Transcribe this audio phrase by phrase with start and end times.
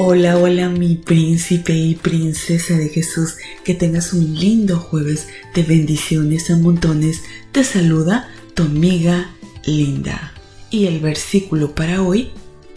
[0.00, 3.34] Hola, hola mi príncipe y princesa de Jesús,
[3.64, 5.26] que tengas un lindo jueves
[5.56, 7.22] de bendiciones a montones.
[7.50, 9.34] Te saluda tu amiga
[9.66, 10.34] Linda.
[10.70, 12.30] Y el versículo para hoy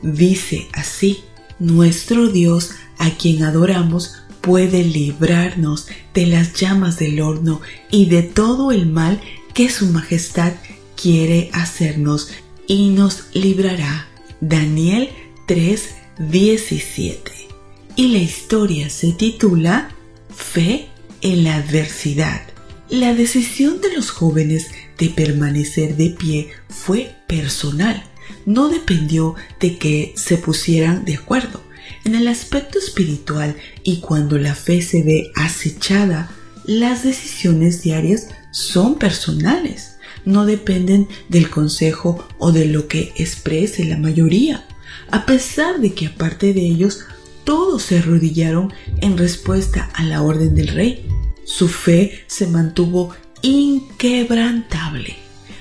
[0.00, 1.22] dice así,
[1.58, 8.72] nuestro Dios a quien adoramos puede librarnos de las llamas del horno y de todo
[8.72, 9.20] el mal
[9.52, 10.54] que su majestad
[10.96, 12.30] quiere hacernos
[12.66, 14.08] y nos librará.
[14.40, 15.10] Daniel
[15.46, 17.32] 3, 17
[17.96, 19.90] y la historia se titula
[20.34, 20.88] Fe
[21.22, 22.42] en la adversidad.
[22.90, 28.04] La decisión de los jóvenes de permanecer de pie fue personal,
[28.44, 31.62] no dependió de que se pusieran de acuerdo.
[32.04, 36.30] En el aspecto espiritual y cuando la fe se ve acechada,
[36.66, 43.96] las decisiones diarias son personales, no dependen del consejo o de lo que exprese la
[43.96, 44.66] mayoría
[45.10, 47.00] a pesar de que aparte de ellos
[47.44, 51.06] todos se arrodillaron en respuesta a la orden del rey.
[51.44, 53.10] Su fe se mantuvo
[53.42, 55.16] inquebrantable,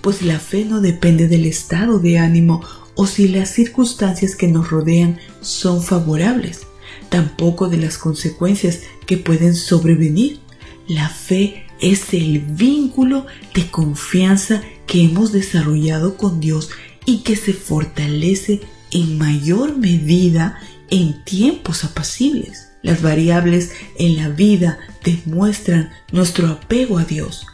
[0.00, 2.62] pues la fe no depende del estado de ánimo
[2.94, 6.66] o si las circunstancias que nos rodean son favorables,
[7.08, 10.38] tampoco de las consecuencias que pueden sobrevenir.
[10.86, 16.70] La fe es el vínculo de confianza que hemos desarrollado con Dios
[17.04, 18.60] y que se fortalece
[18.94, 22.70] en mayor medida en tiempos apacibles.
[22.82, 27.46] Las variables en la vida demuestran nuestro apego a Dios.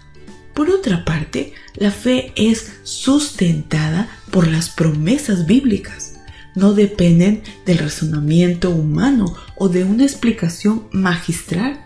[0.55, 6.17] Por otra parte, la fe es sustentada por las promesas bíblicas.
[6.55, 11.85] No dependen del razonamiento humano o de una explicación magistral.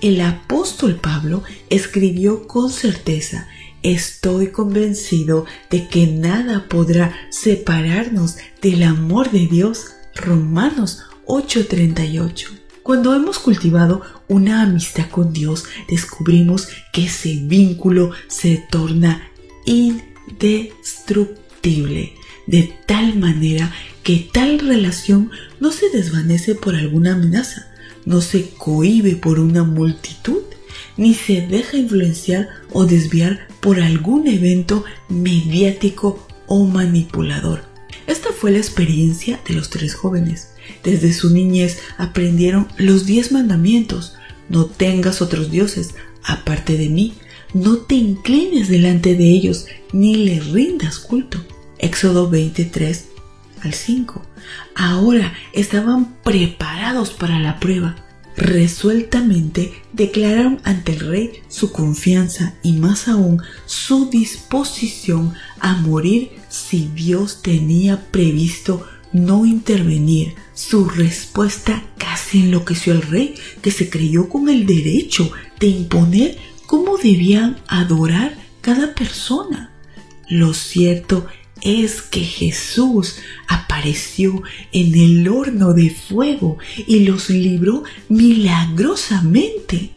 [0.00, 3.48] El apóstol Pablo escribió con certeza
[3.82, 9.86] Estoy convencido de que nada podrá separarnos del amor de Dios.
[10.14, 12.50] Romanos 8:38.
[12.84, 19.28] Cuando hemos cultivado una amistad con Dios, descubrimos que ese vínculo se torna
[19.64, 22.12] indestructible,
[22.46, 27.66] de tal manera que tal relación no se desvanece por alguna amenaza,
[28.04, 30.41] no se cohibe por una multitud
[30.96, 37.64] ni se deja influenciar o desviar por algún evento mediático o manipulador.
[38.06, 40.50] Esta fue la experiencia de los tres jóvenes.
[40.82, 44.14] Desde su niñez aprendieron los diez mandamientos.
[44.48, 45.94] No tengas otros dioses
[46.24, 47.14] aparte de mí.
[47.54, 51.38] No te inclines delante de ellos ni les rindas culto.
[51.78, 53.06] Éxodo 23
[53.62, 54.22] al 5.
[54.74, 57.96] Ahora estaban preparados para la prueba
[58.36, 66.90] resueltamente declararon ante el rey su confianza y más aún su disposición a morir si
[66.94, 70.34] Dios tenía previsto no intervenir.
[70.54, 76.96] Su respuesta casi enloqueció al rey, que se creyó con el derecho de imponer cómo
[76.96, 79.70] debían adorar cada persona.
[80.28, 81.26] Lo cierto
[81.62, 83.16] es que Jesús
[83.48, 84.42] apareció
[84.72, 89.90] en el horno de fuego y los libró milagrosamente,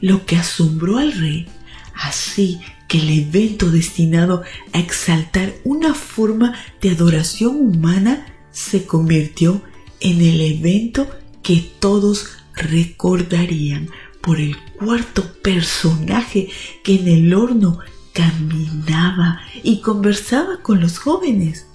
[0.00, 1.46] lo que asombró al rey.
[1.94, 4.42] Así que el evento destinado
[4.72, 9.62] a exaltar una forma de adoración humana se convirtió
[10.00, 11.08] en el evento
[11.42, 13.88] que todos recordarían
[14.20, 16.48] por el cuarto personaje
[16.82, 17.78] que en el horno
[18.12, 21.66] caminaba y conversaba con los jóvenes.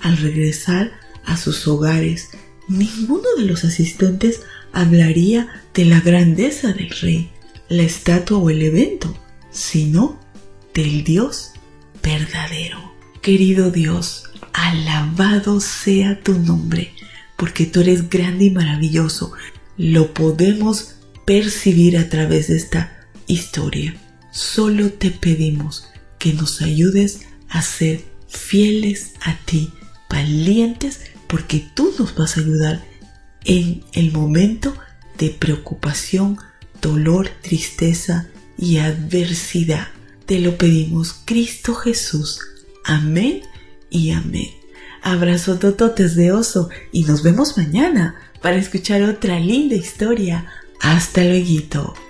[0.00, 0.92] Al regresar
[1.24, 2.30] a sus hogares,
[2.68, 4.42] ninguno de los asistentes
[4.72, 7.30] hablaría de la grandeza del rey,
[7.68, 9.16] la estatua o el evento,
[9.50, 10.18] sino
[10.74, 11.52] del Dios
[12.02, 12.94] verdadero.
[13.20, 16.92] Querido Dios, alabado sea tu nombre,
[17.36, 19.32] porque tú eres grande y maravilloso.
[19.76, 20.96] Lo podemos
[21.26, 23.94] percibir a través de esta historia.
[24.30, 25.88] Solo te pedimos
[26.18, 29.72] que nos ayudes a ser fieles a ti,
[30.08, 32.84] valientes, porque tú nos vas a ayudar
[33.44, 34.74] en el momento
[35.18, 36.38] de preocupación,
[36.80, 39.88] dolor, tristeza y adversidad.
[40.26, 42.40] Te lo pedimos, Cristo Jesús.
[42.84, 43.42] Amén
[43.90, 44.50] y amén.
[45.02, 50.46] Abrazo tototes de oso y nos vemos mañana para escuchar otra linda historia.
[50.80, 52.09] Hasta luego.